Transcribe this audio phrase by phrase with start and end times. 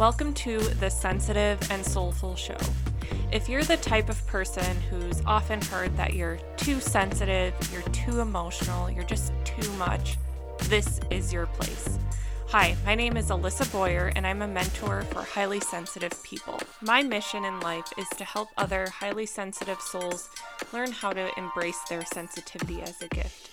[0.00, 2.56] Welcome to the Sensitive and Soulful Show.
[3.30, 8.20] If you're the type of person who's often heard that you're too sensitive, you're too
[8.20, 10.16] emotional, you're just too much,
[10.70, 11.98] this is your place.
[12.48, 16.58] Hi, my name is Alissa Boyer, and I'm a mentor for highly sensitive people.
[16.80, 20.30] My mission in life is to help other highly sensitive souls
[20.72, 23.49] learn how to embrace their sensitivity as a gift.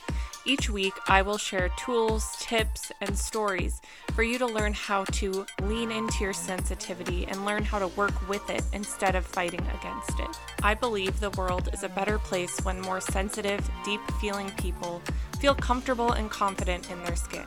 [0.48, 3.82] Each week, I will share tools, tips, and stories
[4.14, 8.30] for you to learn how to lean into your sensitivity and learn how to work
[8.30, 10.40] with it instead of fighting against it.
[10.64, 15.02] I believe the world is a better place when more sensitive, deep feeling people
[15.38, 17.46] feel comfortable and confident in their skin,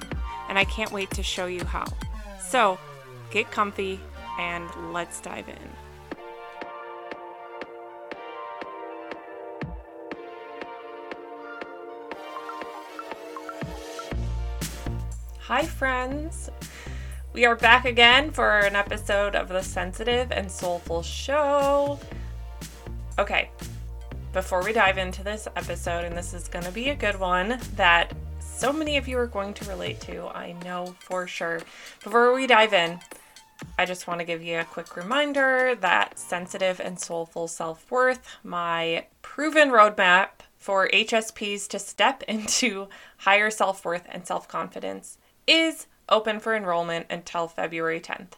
[0.51, 1.87] and I can't wait to show you how.
[2.51, 2.79] So,
[3.31, 3.99] get comfy
[4.39, 5.80] and let's dive in.
[15.51, 16.49] Hi, friends.
[17.33, 21.99] We are back again for an episode of the Sensitive and Soulful Show.
[23.19, 23.51] Okay,
[24.33, 27.59] before we dive into this episode, and this is going to be a good one
[27.75, 31.63] that so many of you are going to relate to, I know for sure.
[32.05, 33.01] Before we dive in,
[33.77, 38.25] I just want to give you a quick reminder that sensitive and soulful self worth,
[38.45, 45.19] my proven roadmap for HSPs to step into higher self worth and self confidence,
[45.51, 48.35] is open for enrollment until February 10th.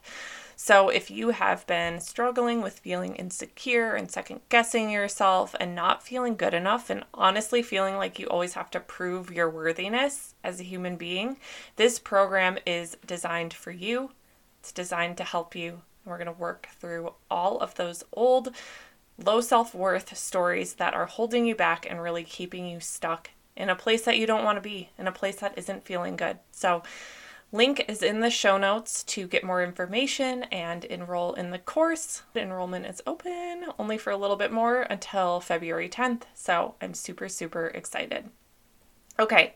[0.56, 6.02] So, if you have been struggling with feeling insecure and second guessing yourself and not
[6.02, 10.60] feeling good enough, and honestly feeling like you always have to prove your worthiness as
[10.60, 11.38] a human being,
[11.76, 14.12] this program is designed for you.
[14.60, 15.82] It's designed to help you.
[16.04, 18.54] We're going to work through all of those old,
[19.22, 23.68] low self worth stories that are holding you back and really keeping you stuck in
[23.68, 26.38] a place that you don't want to be, in a place that isn't feeling good.
[26.50, 26.82] So,
[27.50, 32.22] link is in the show notes to get more information and enroll in the course.
[32.34, 36.22] Enrollment is open only for a little bit more until February 10th.
[36.34, 38.30] So, I'm super, super excited.
[39.18, 39.54] Okay,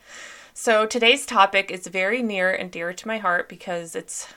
[0.52, 4.28] so today's topic is very near and dear to my heart because it's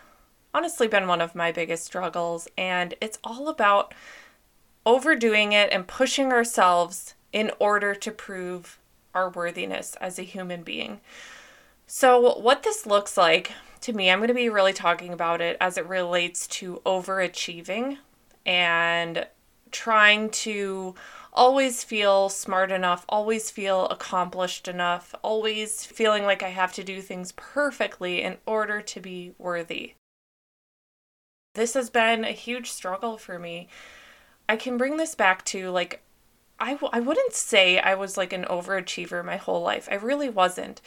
[0.53, 3.93] honestly been one of my biggest struggles, and it's all about
[4.85, 8.78] overdoing it and pushing ourselves in order to prove
[9.13, 11.01] our worthiness as a human being.
[11.87, 15.57] So, what this looks like to me, I'm going to be really talking about it
[15.61, 17.97] as it relates to overachieving
[18.45, 19.25] and
[19.71, 20.95] trying to
[21.31, 27.01] always feel smart enough, always feel accomplished enough, always feeling like I have to do
[27.01, 29.93] things perfectly in order to be worthy.
[31.55, 33.67] This has been a huge struggle for me.
[34.47, 36.01] I can bring this back to like
[36.59, 39.87] I w- I wouldn't say I was like an overachiever my whole life.
[39.91, 40.81] I really wasn't.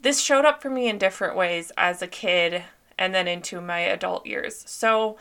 [0.00, 2.62] This showed up for me in different ways as a kid
[2.96, 4.64] and then into my adult years.
[4.66, 5.16] So,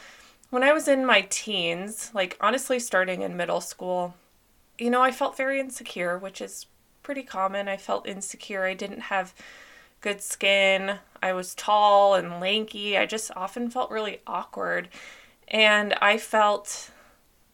[0.50, 4.16] when I was in my teens, like honestly starting in middle school,
[4.78, 6.68] you know, I felt very insecure, which is
[7.04, 7.68] pretty common.
[7.68, 8.66] I felt insecure.
[8.66, 9.34] I didn't have
[10.02, 11.00] good skin.
[11.22, 12.98] I was tall and lanky.
[12.98, 14.90] I just often felt really awkward.
[15.48, 16.92] And I felt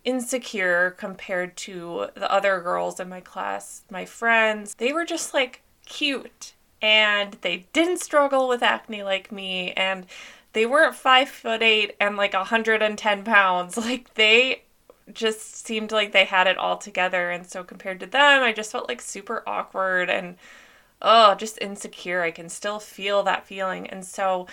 [0.03, 4.75] insecure compared to the other girls in my class, my friends.
[4.75, 10.05] They were just like cute and they didn't struggle with acne like me and
[10.51, 13.77] they weren't five foot eight and like 110 pounds.
[13.83, 14.63] Like they
[15.11, 17.29] just seemed like they had it all together.
[17.29, 20.37] And so compared to them, I just felt like super awkward and
[21.01, 22.21] oh, just insecure.
[22.21, 23.87] I can still feel that feeling.
[23.89, 24.47] And so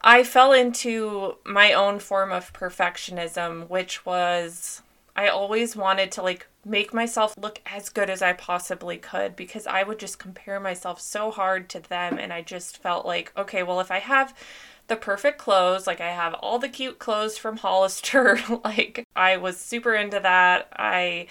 [0.00, 4.82] I fell into my own form of perfectionism, which was
[5.16, 9.66] I always wanted to like make myself look as good as I possibly could because
[9.66, 13.62] I would just compare myself so hard to them and I just felt like okay,
[13.62, 14.34] well if I have
[14.86, 19.58] the perfect clothes, like I have all the cute clothes from Hollister, like I was
[19.58, 20.68] super into that.
[20.76, 21.26] I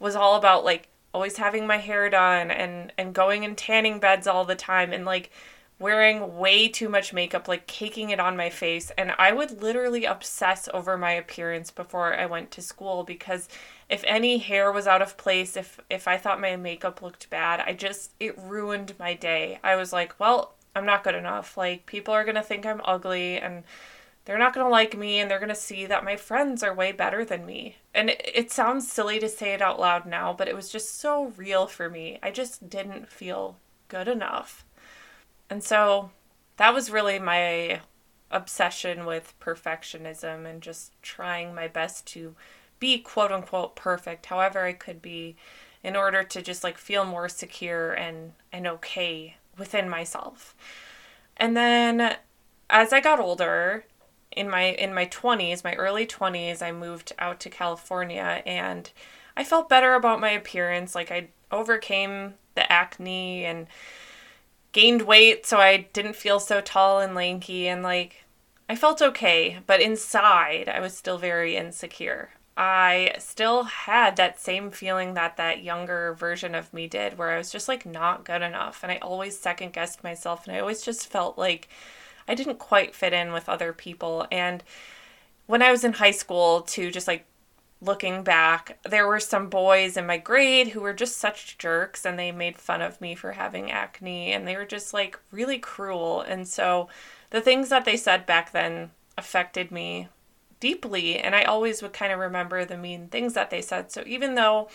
[0.00, 4.26] was all about like always having my hair done and and going in tanning beds
[4.26, 5.30] all the time and like
[5.78, 8.90] wearing way too much makeup, like caking it on my face.
[8.96, 13.48] And I would literally obsess over my appearance before I went to school because
[13.88, 17.60] if any hair was out of place, if if I thought my makeup looked bad,
[17.60, 19.58] I just it ruined my day.
[19.62, 21.56] I was like, well, I'm not good enough.
[21.56, 23.64] Like people are to think I'm ugly and
[24.26, 26.74] they're not going to like me and they're going to see that my friends are
[26.74, 27.76] way better than me.
[27.94, 31.00] And it, it sounds silly to say it out loud now, but it was just
[31.00, 32.18] so real for me.
[32.22, 33.56] I just didn't feel
[33.88, 34.65] good enough.
[35.48, 36.10] And so
[36.56, 37.80] that was really my
[38.30, 42.34] obsession with perfectionism and just trying my best to
[42.80, 45.36] be quote unquote perfect however I could be
[45.82, 50.54] in order to just like feel more secure and and okay within myself.
[51.36, 52.16] And then
[52.68, 53.84] as I got older,
[54.32, 58.90] in my in my 20s, my early 20s, I moved out to California and
[59.36, 60.94] I felt better about my appearance.
[60.94, 63.66] Like I overcame the acne and
[64.76, 68.24] gained weight so I didn't feel so tall and lanky and like
[68.68, 72.30] I felt okay, but inside I was still very insecure.
[72.58, 77.38] I still had that same feeling that that younger version of me did, where I
[77.38, 78.82] was just like not good enough.
[78.82, 81.68] And I always second guessed myself, and I always just felt like
[82.26, 84.26] I didn't quite fit in with other people.
[84.32, 84.64] And
[85.46, 87.24] when I was in high school, to just like
[87.80, 92.18] looking back, there were some boys in my grade who were just such jerks and
[92.18, 96.22] they made fun of me for having acne and they were just like really cruel.
[96.22, 96.88] And so
[97.30, 100.08] the things that they said back then affected me
[100.58, 103.92] deeply and I always would kind of remember the mean things that they said.
[103.92, 104.68] So even though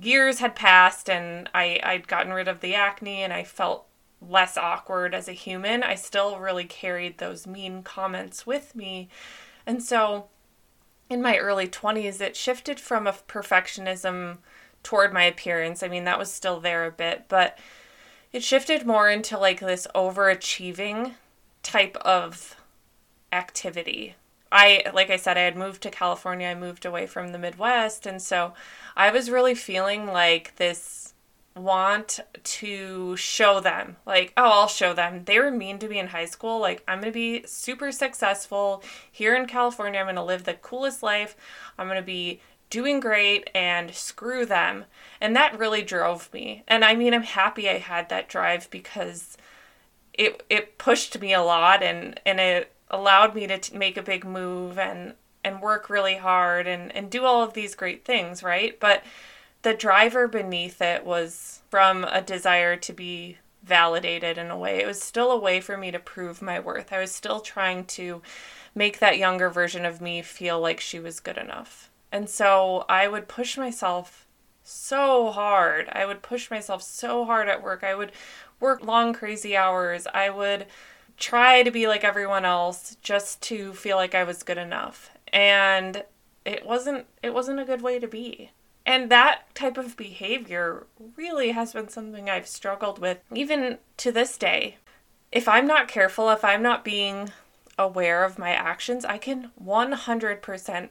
[0.00, 3.86] years had passed and I I'd gotten rid of the acne and I felt
[4.26, 9.10] less awkward as a human, I still really carried those mean comments with me.
[9.66, 10.28] And so
[11.08, 14.38] in my early 20s it shifted from a perfectionism
[14.82, 15.82] toward my appearance.
[15.82, 17.58] I mean, that was still there a bit, but
[18.32, 21.14] it shifted more into like this overachieving
[21.62, 22.56] type of
[23.32, 24.14] activity
[24.54, 26.46] I like I said I had moved to California.
[26.46, 28.54] I moved away from the Midwest and so
[28.96, 31.13] I was really feeling like this
[31.56, 35.24] want to show them like oh I'll show them.
[35.24, 36.58] They were mean to me in high school.
[36.60, 40.00] Like I'm to be super successful here in California.
[40.00, 41.36] I'm to live the coolest life.
[41.78, 42.40] I'm to be
[42.70, 44.84] doing great and screw them.
[45.20, 46.64] And that really drove me.
[46.66, 49.36] And I mean I'm happy I had that drive because
[50.12, 54.02] it it pushed me a lot and and it allowed me to t- make a
[54.02, 55.14] big move and
[55.44, 58.78] and work really hard and and do all of these great things, right?
[58.80, 59.04] But
[59.64, 64.78] the driver beneath it was from a desire to be validated in a way.
[64.78, 66.92] It was still a way for me to prove my worth.
[66.92, 68.20] I was still trying to
[68.74, 71.90] make that younger version of me feel like she was good enough.
[72.12, 74.26] And so I would push myself
[74.62, 75.88] so hard.
[75.92, 77.82] I would push myself so hard at work.
[77.82, 78.12] I would
[78.60, 80.06] work long, crazy hours.
[80.12, 80.66] I would
[81.16, 85.10] try to be like everyone else just to feel like I was good enough.
[85.32, 86.04] And
[86.44, 88.50] it wasn't it wasn't a good way to be.
[88.86, 90.86] And that type of behavior
[91.16, 94.76] really has been something I've struggled with even to this day.
[95.32, 97.32] If I'm not careful, if I'm not being
[97.78, 100.90] aware of my actions, I can 100%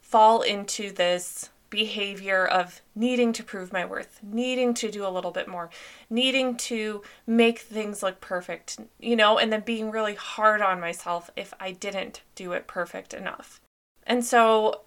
[0.00, 5.30] fall into this behavior of needing to prove my worth, needing to do a little
[5.30, 5.68] bit more,
[6.08, 11.30] needing to make things look perfect, you know, and then being really hard on myself
[11.36, 13.60] if I didn't do it perfect enough.
[14.06, 14.82] And so,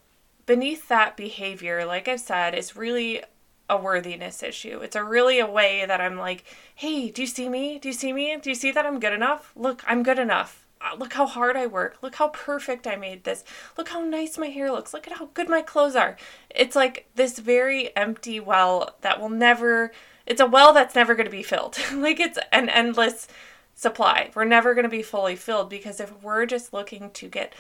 [0.50, 3.22] beneath that behavior, like I've said, is really
[3.70, 4.80] a worthiness issue.
[4.80, 6.44] It's a really a way that I'm like,
[6.74, 7.78] hey, do you see me?
[7.78, 8.36] Do you see me?
[8.42, 9.54] Do you see that I'm good enough?
[9.56, 10.66] Look, I'm good enough.
[10.82, 11.98] Uh, look how hard I work.
[12.02, 13.44] Look how perfect I made this.
[13.78, 14.92] Look how nice my hair looks.
[14.92, 16.18] Look at how good my clothes are.
[16.50, 19.92] It's like this very empty well that will never,
[20.26, 21.78] it's a well that's never going to be filled.
[21.94, 23.28] like it's an endless
[23.76, 24.32] supply.
[24.34, 27.54] We're never going to be fully filled because if we're just looking to get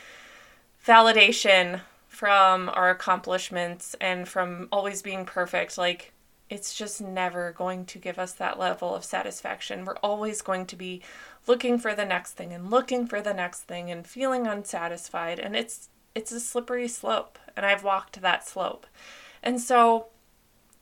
[0.83, 1.81] validation
[2.19, 6.11] from our accomplishments and from always being perfect, like
[6.49, 9.85] it's just never going to give us that level of satisfaction.
[9.85, 11.01] We're always going to be
[11.47, 15.55] looking for the next thing and looking for the next thing and feeling unsatisfied and
[15.55, 18.85] it's it's a slippery slope and I've walked that slope.
[19.41, 20.07] And so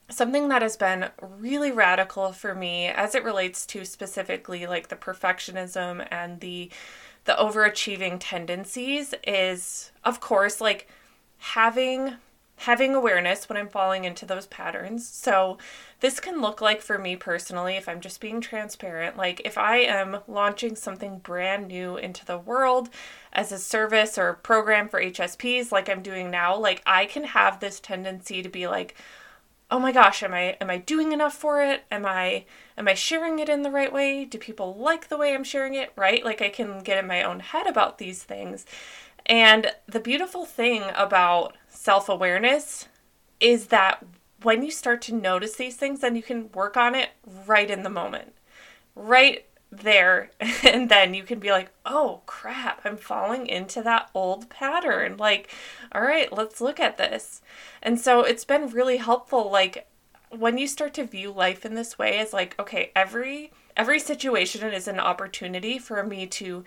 [0.10, 4.96] something that has been really radical for me as it relates to specifically like the
[4.96, 6.72] perfectionism and the
[7.26, 10.88] the overachieving tendencies is of course like
[11.38, 12.16] having
[12.62, 15.08] having awareness when I'm falling into those patterns.
[15.08, 15.60] So,
[16.00, 19.78] this can look like for me personally, if I'm just being transparent, like if I
[19.78, 22.90] am launching something brand new into the world
[23.32, 27.26] as a service or a program for HSPs, like I'm doing now, like I can
[27.26, 28.96] have this tendency to be like,
[29.70, 31.84] oh my gosh am i am i doing enough for it?
[31.92, 32.46] Am i
[32.78, 34.24] am i sharing it in the right way?
[34.26, 35.92] Do people like the way i'm sharing it?
[35.96, 36.24] Right?
[36.24, 38.66] Like i can get in my own head about these things
[39.28, 42.88] and the beautiful thing about self awareness
[43.40, 44.04] is that
[44.42, 47.10] when you start to notice these things, then you can work on it
[47.46, 48.34] right in the moment,
[48.96, 50.32] right there.
[50.64, 55.18] And then you can be like, oh crap, I'm falling into that old pattern.
[55.18, 55.54] Like,
[55.92, 57.42] all right, let's look at this.
[57.82, 59.52] And so it's been really helpful.
[59.52, 59.88] Like,
[60.30, 64.74] when you start to view life in this way, it's like, okay, every every situation
[64.74, 66.64] is an opportunity for me to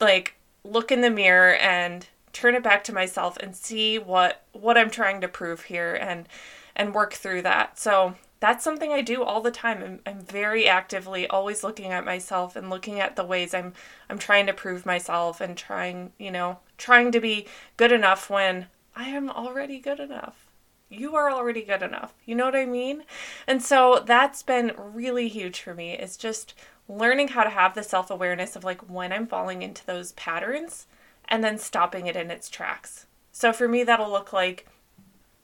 [0.00, 4.76] like look in the mirror and turn it back to myself and see what what
[4.76, 6.28] I'm trying to prove here and
[6.74, 7.78] and work through that.
[7.78, 9.82] So that's something I do all the time.
[9.82, 13.72] I'm, I'm very actively always looking at myself and looking at the ways I'm
[14.10, 18.66] I'm trying to prove myself and trying, you know, trying to be good enough when
[18.96, 20.50] I am already good enough.
[20.90, 22.12] You are already good enough.
[22.24, 23.04] You know what I mean?
[23.46, 25.92] And so that's been really huge for me.
[25.92, 26.54] It's just
[26.88, 30.86] learning how to have the self-awareness of like when I'm falling into those patterns
[31.26, 33.06] and then stopping it in its tracks.
[33.32, 34.66] So for me that'll look like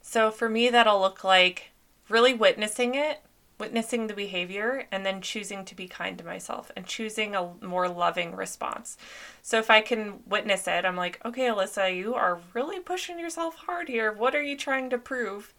[0.02, 1.70] so for me that'll look like
[2.08, 3.22] really witnessing it,
[3.58, 7.88] witnessing the behavior, and then choosing to be kind to myself and choosing a more
[7.88, 8.96] loving response.
[9.42, 13.54] So if I can witness it, I'm like, okay, Alissa, you are really pushing yourself
[13.54, 14.12] hard here.
[14.12, 15.52] What are you trying to prove?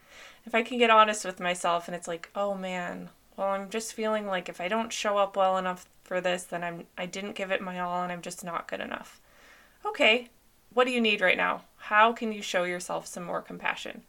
[0.45, 3.93] If I can get honest with myself and it's like, oh man, well, I'm just
[3.93, 7.35] feeling like if I don't show up well enough for this, then I'm I didn't
[7.35, 9.19] give it my all and I'm just not good enough.
[9.85, 10.29] Okay,
[10.73, 11.63] what do you need right now?
[11.77, 14.03] How can you show yourself some more compassion?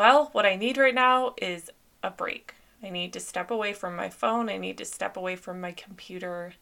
[0.00, 1.70] well, what I need right now is
[2.02, 2.54] a break.
[2.82, 4.48] I need to step away from my phone.
[4.48, 6.54] I need to step away from my computer.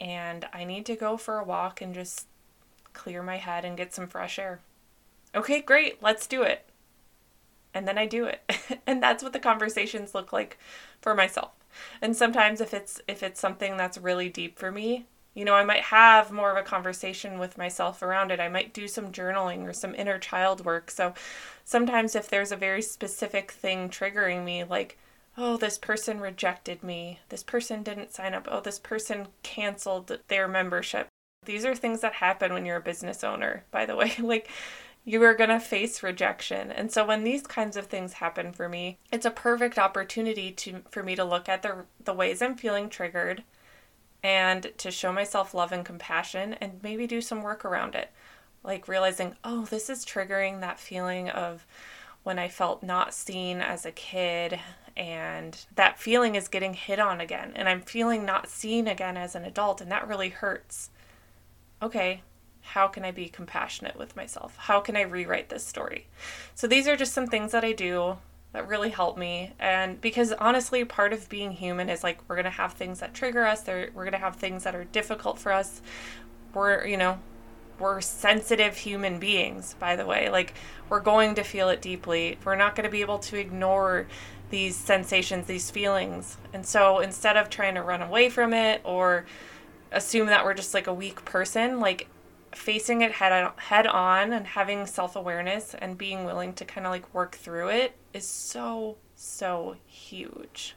[0.00, 2.26] And I need to go for a walk and just
[2.94, 4.60] clear my head and get some fresh air.
[5.34, 6.02] Okay, great.
[6.02, 6.66] Let's do it.
[7.74, 8.50] And then I do it.
[8.86, 10.58] and that's what the conversations look like
[11.00, 11.50] for myself.
[12.00, 15.64] And sometimes if it's if it's something that's really deep for me, you know, I
[15.64, 18.38] might have more of a conversation with myself around it.
[18.38, 20.90] I might do some journaling or some inner child work.
[20.90, 21.12] So
[21.64, 24.96] sometimes if there's a very specific thing triggering me, like,
[25.36, 30.46] oh, this person rejected me, this person didn't sign up, oh, this person canceled their
[30.46, 31.08] membership.
[31.44, 34.14] These are things that happen when you're a business owner, by the way.
[34.22, 34.48] like,
[35.04, 36.72] you are going to face rejection.
[36.72, 40.82] And so when these kinds of things happen for me, it's a perfect opportunity to
[40.90, 43.44] for me to look at the the ways I'm feeling triggered
[44.22, 48.10] and to show myself love and compassion and maybe do some work around it.
[48.62, 51.66] Like realizing, oh, this is triggering that feeling of
[52.22, 54.58] when I felt not seen as a kid,
[54.96, 59.34] and that feeling is getting hit on again, and I'm feeling not seen again as
[59.34, 60.88] an adult, and that really hurts.
[61.82, 62.22] Okay,
[62.64, 64.56] how can I be compassionate with myself?
[64.56, 66.06] How can I rewrite this story?
[66.54, 68.16] So, these are just some things that I do
[68.52, 69.52] that really help me.
[69.58, 73.12] And because honestly, part of being human is like we're going to have things that
[73.12, 75.82] trigger us, we're going to have things that are difficult for us.
[76.54, 77.18] We're, you know,
[77.78, 80.30] we're sensitive human beings, by the way.
[80.30, 80.54] Like,
[80.88, 82.38] we're going to feel it deeply.
[82.44, 84.06] We're not going to be able to ignore
[84.50, 86.36] these sensations, these feelings.
[86.52, 89.26] And so instead of trying to run away from it or
[89.90, 92.08] assume that we're just like a weak person, like
[92.54, 96.92] facing it head on, head on and having self-awareness and being willing to kind of
[96.92, 100.74] like work through it is so so huge.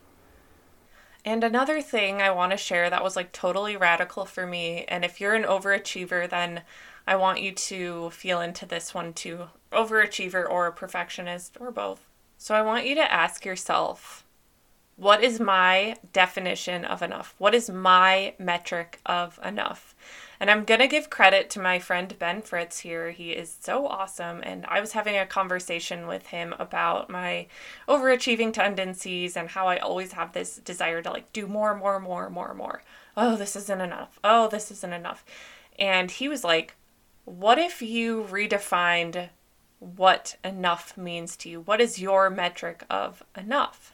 [1.25, 5.03] And another thing I want to share that was like totally radical for me and
[5.03, 6.61] if you're an overachiever then
[7.05, 9.47] I want you to feel into this one too.
[9.71, 12.09] Overachiever or a perfectionist or both.
[12.37, 14.23] So I want you to ask yourself
[14.97, 17.35] what is my definition of enough?
[17.37, 19.95] What is my metric of enough?
[20.39, 23.11] And I'm going to give credit to my friend Ben Fritz here.
[23.11, 24.41] He is so awesome.
[24.43, 27.47] And I was having a conversation with him about my
[27.87, 32.29] overachieving tendencies and how I always have this desire to like do more, more, more,
[32.29, 32.83] more, more.
[33.15, 34.19] Oh, this isn't enough.
[34.23, 35.25] Oh, this isn't enough.
[35.79, 36.75] And he was like,
[37.25, 39.29] What if you redefined
[39.79, 41.61] what enough means to you?
[41.61, 43.93] What is your metric of enough?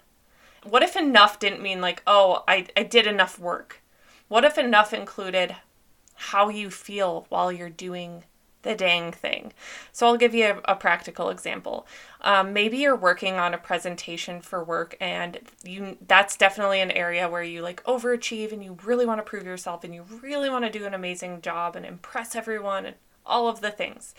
[0.64, 3.82] What if enough didn't mean like, oh, I, I did enough work?
[4.30, 5.58] What if enough included
[6.16, 8.24] how you feel while you're doing
[8.64, 9.54] the dang thing.
[9.92, 11.86] So I'll give you a, a practical example.
[12.22, 17.30] Um, maybe you're working on a presentation for work and you that's definitely an area
[17.30, 20.66] where you like overachieve and you really want to prove yourself and you really want
[20.66, 24.16] to do an amazing job and impress everyone and all of the things.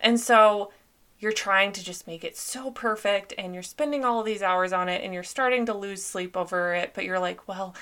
[0.00, 0.72] And so
[1.18, 4.72] you're trying to just make it so perfect and you're spending all of these hours
[4.72, 7.74] on it and you're starting to lose sleep over it, but you're like, well,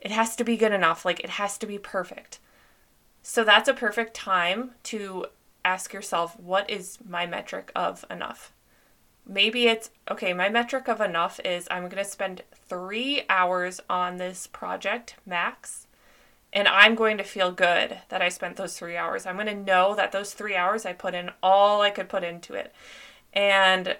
[0.00, 1.04] it has to be good enough.
[1.04, 2.38] Like it has to be perfect.
[3.26, 5.24] So that's a perfect time to
[5.64, 8.52] ask yourself what is my metric of enough?
[9.26, 14.18] Maybe it's okay, my metric of enough is I'm going to spend three hours on
[14.18, 15.86] this project max,
[16.52, 19.24] and I'm going to feel good that I spent those three hours.
[19.24, 22.24] I'm going to know that those three hours I put in all I could put
[22.24, 22.74] into it.
[23.32, 23.96] And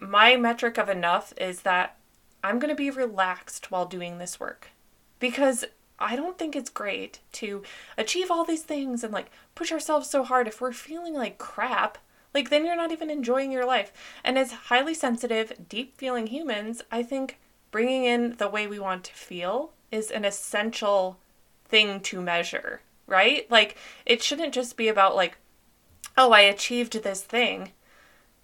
[0.00, 1.98] my metric of enough is that
[2.42, 4.70] I'm going to be relaxed while doing this work
[5.18, 5.66] because
[6.02, 7.62] I don't think it's great to
[7.96, 11.98] achieve all these things and like push ourselves so hard if we're feeling like crap.
[12.34, 13.92] Like, then you're not even enjoying your life.
[14.24, 17.38] And as highly sensitive, deep feeling humans, I think
[17.70, 21.18] bringing in the way we want to feel is an essential
[21.66, 23.50] thing to measure, right?
[23.50, 25.36] Like, it shouldn't just be about, like,
[26.16, 27.72] oh, I achieved this thing.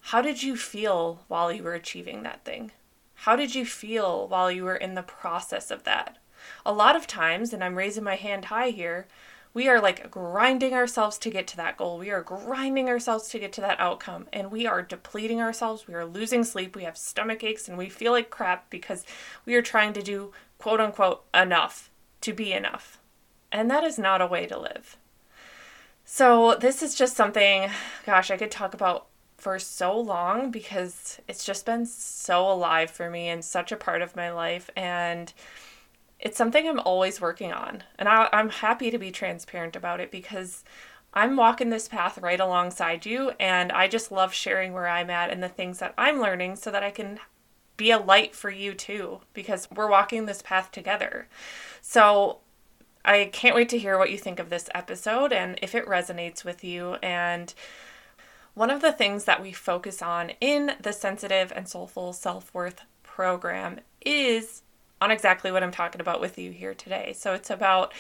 [0.01, 2.73] How did you feel while you were achieving that thing?
[3.15, 6.19] How did you feel while you were in the process of that?
[6.65, 9.07] A lot of times, and I'm raising my hand high here,
[9.55, 11.99] we are like grinding ourselves to get to that goal.
[11.99, 15.87] We are grinding ourselves to get to that outcome, and we are depleting ourselves.
[15.89, 16.77] We are losing sleep.
[16.77, 19.05] We have stomach aches, and we feel like crap because
[19.47, 21.91] we are trying to do quote unquote enough
[22.21, 22.99] to be enough.
[23.51, 24.97] And that is not a way to live.
[26.05, 27.71] So, this is just something,
[28.07, 33.09] gosh, I could talk about for so long because it's just been so alive for
[33.09, 34.69] me and such a part of my life.
[34.77, 35.33] And
[36.21, 37.85] it's something I'm always working on.
[37.99, 40.65] And I, am happy to be transparent about it because
[41.15, 43.33] I'm walking this path right alongside you.
[43.39, 46.71] And I just love sharing where I'm at and the things that I'm learning so
[46.71, 47.21] that I can
[47.77, 51.29] be a light for you too, because we're walking this path together.
[51.81, 52.39] So
[53.05, 56.45] I can't wait to hear what you think of this episode and if it resonates
[56.45, 56.95] with you.
[56.95, 57.55] And
[58.55, 62.83] one of the things that we focus on in the Sensitive and Soulful Self Worth
[63.05, 64.63] program is
[65.01, 67.13] on exactly what I'm talking about with you here today.
[67.17, 67.93] So it's about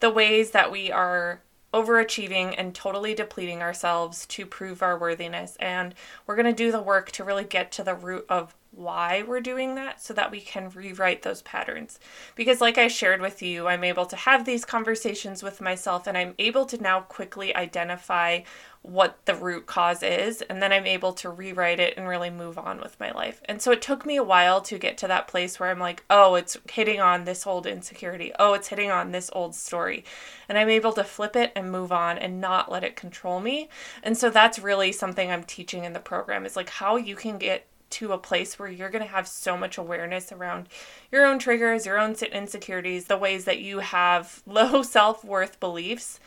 [0.00, 1.40] the ways that we are
[1.72, 5.56] overachieving and totally depleting ourselves to prove our worthiness.
[5.56, 5.94] And
[6.26, 9.40] we're going to do the work to really get to the root of why we're
[9.40, 11.98] doing that so that we can rewrite those patterns.
[12.34, 16.16] Because, like I shared with you, I'm able to have these conversations with myself and
[16.16, 18.40] I'm able to now quickly identify
[18.84, 22.58] what the root cause is, and then I'm able to rewrite it and really move
[22.58, 23.40] on with my life.
[23.46, 26.04] And so it took me a while to get to that place where I'm like,
[26.10, 28.30] oh, it's hitting on this old insecurity.
[28.38, 30.04] Oh, it's hitting on this old story.
[30.50, 33.70] And I'm able to flip it and move on and not let it control me.
[34.02, 37.38] And so that's really something I'm teaching in the program is like how you can
[37.38, 40.68] get to a place where you're going to have so much awareness around
[41.12, 46.20] your own triggers, your own insecurities, the ways that you have low self worth beliefs,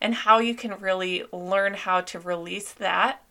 [0.00, 3.22] and how you can really learn how to release that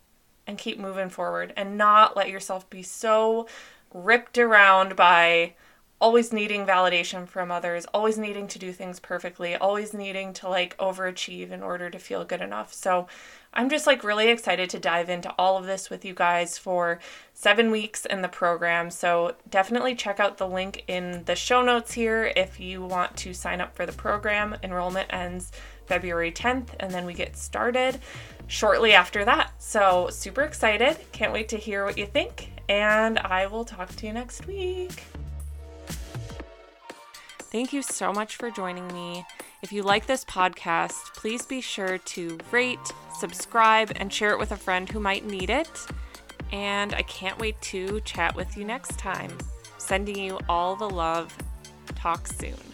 [0.48, 3.48] and keep moving forward and not let yourself be so
[3.94, 5.54] ripped around by
[6.00, 10.76] always needing validation from others, always needing to do things perfectly, always needing to like
[10.78, 12.74] overachieve in order to feel good enough.
[12.74, 13.08] So
[13.54, 17.00] I'm just like really excited to dive into all of this with you guys for
[17.34, 18.90] seven weeks in the program.
[18.90, 23.34] So definitely check out the link in the show notes here if you want to
[23.34, 24.56] sign up for the program.
[24.64, 25.52] Enrollment ends
[25.86, 28.00] February 10th, and then we get started
[28.48, 29.52] shortly after that.
[29.62, 30.98] So super excited.
[31.12, 32.52] Can't wait to hear what you think.
[32.70, 35.04] And I will talk to you next week.
[37.40, 39.26] Thank you so much for joining me.
[39.62, 42.80] If you like this podcast, please be sure to rate,
[43.22, 45.70] subscribe, and share it with a friend who might need it.
[46.52, 49.32] And I can't wait to chat with you next time.
[49.78, 51.36] Sending you all the love.
[51.96, 52.71] Talk soon.